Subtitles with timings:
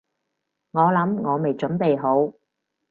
[0.71, 2.33] 我諗我未準備好